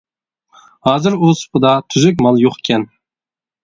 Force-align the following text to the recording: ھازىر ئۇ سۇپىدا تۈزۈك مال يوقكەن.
ھازىر 0.87 1.19
ئۇ 1.21 1.31
سۇپىدا 1.43 1.77
تۈزۈك 1.93 2.27
مال 2.29 2.45
يوقكەن. 2.49 2.93